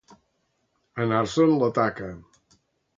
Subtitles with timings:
[1.05, 2.13] Anar-se'n la taca.